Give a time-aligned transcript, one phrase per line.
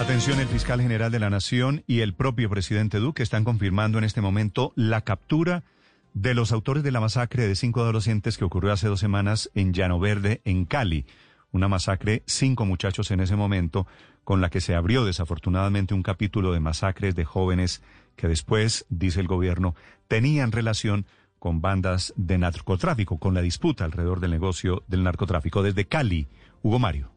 [0.00, 4.04] Atención, el fiscal general de la Nación y el propio presidente Duque están confirmando en
[4.04, 5.62] este momento la captura
[6.14, 9.72] de los autores de la masacre de cinco adolescentes que ocurrió hace dos semanas en
[9.72, 11.06] Llano Verde, en Cali.
[11.52, 13.86] Una masacre, cinco muchachos en ese momento,
[14.24, 17.80] con la que se abrió desafortunadamente un capítulo de masacres de jóvenes
[18.16, 19.76] que después, dice el gobierno,
[20.08, 21.06] tenían relación
[21.38, 25.62] con bandas de narcotráfico, con la disputa alrededor del negocio del narcotráfico.
[25.62, 26.26] Desde Cali,
[26.62, 27.13] Hugo Mario.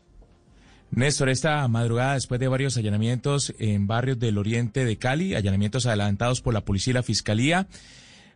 [0.91, 6.41] Néstor, esta madrugada, después de varios allanamientos en barrios del oriente de Cali, allanamientos adelantados
[6.41, 7.67] por la policía y la fiscalía,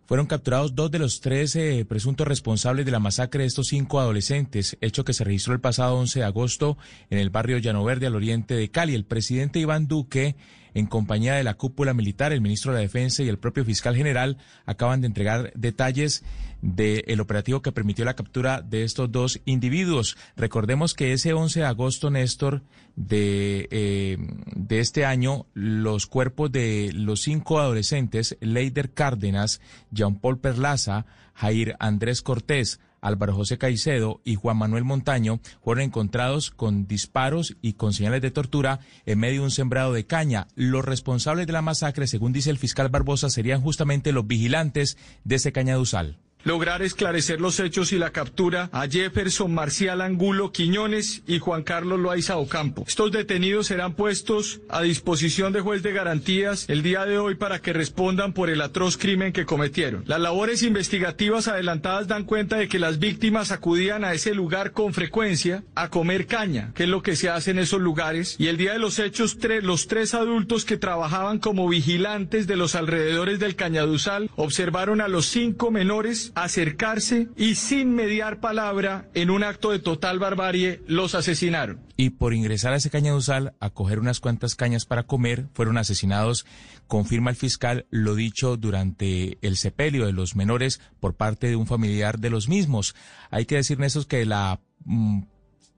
[0.05, 4.02] fueron capturados dos de los tres eh, presuntos responsables de la masacre de estos cinco
[4.02, 6.77] adolescentes, hecho que se registró el pasado 11 de agosto
[7.09, 8.94] en el barrio Llano Verde al oriente de Cali.
[8.94, 10.35] El presidente Iván Duque
[10.73, 13.95] en compañía de la cúpula militar, el ministro de la Defensa y el propio fiscal
[13.95, 16.23] general, acaban de entregar detalles
[16.61, 20.17] del operativo que permitió la captura de estos dos individuos.
[20.36, 22.61] Recordemos que ese 11 de agosto, Néstor,
[22.95, 24.17] de, eh,
[24.55, 31.75] de este año, los cuerpos de los cinco adolescentes, Leider Cárdenas, Jean Paul Perlaza, Jair
[31.80, 37.94] Andrés Cortés, Álvaro José Caicedo y Juan Manuel Montaño fueron encontrados con disparos y con
[37.94, 40.47] señales de tortura en medio de un sembrado de caña.
[40.55, 45.35] Los responsables de la masacre, según dice el fiscal Barbosa, serían justamente los vigilantes de
[45.35, 51.39] ese cañaduzal lograr esclarecer los hechos y la captura a Jefferson Marcial Angulo Quiñones y
[51.39, 52.86] Juan Carlos Loaiza Ocampo.
[52.88, 57.59] Estos detenidos serán puestos a disposición de juez de garantías el día de hoy para
[57.59, 60.03] que respondan por el atroz crimen que cometieron.
[60.08, 64.94] Las labores investigativas adelantadas dan cuenta de que las víctimas acudían a ese lugar con
[64.94, 68.57] frecuencia a comer caña, que es lo que se hace en esos lugares, y el
[68.57, 73.56] día de los hechos los tres adultos que trabajaban como vigilantes de los alrededores del
[73.56, 79.80] Cañaduzal observaron a los cinco menores acercarse y sin mediar palabra, en un acto de
[79.80, 81.80] total barbarie, los asesinaron.
[81.97, 86.46] Y por ingresar a ese cañaduzal a coger unas cuantas cañas para comer, fueron asesinados,
[86.88, 91.68] confirma el fiscal, lo dicho durante el sepelio de los menores por parte de un
[91.68, 92.96] familiar de los mismos.
[93.30, 94.59] Hay que decir, Néstor, que la...
[94.86, 95.24] Mm,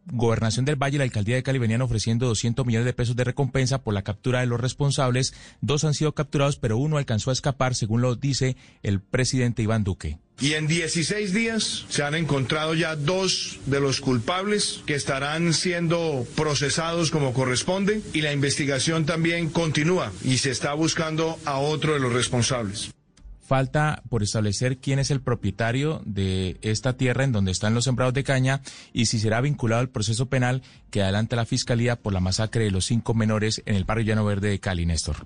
[0.05, 3.23] Gobernación del Valle y la Alcaldía de Cali venían ofreciendo 200 millones de pesos de
[3.23, 5.33] recompensa por la captura de los responsables.
[5.61, 9.85] Dos han sido capturados, pero uno alcanzó a escapar, según lo dice el presidente Iván
[9.85, 10.19] Duque.
[10.43, 16.27] Y en 16 días se han encontrado ya dos de los culpables que estarán siendo
[16.35, 22.01] procesados como corresponde y la investigación también continúa y se está buscando a otro de
[22.01, 22.91] los responsables.
[23.39, 28.13] Falta por establecer quién es el propietario de esta tierra en donde están los sembrados
[28.13, 28.59] de caña
[28.91, 30.61] y si será vinculado al proceso penal
[30.91, 34.25] que adelanta la Fiscalía por la masacre de los cinco menores en el barrio Llano
[34.25, 35.25] Verde de Cali, Néstor.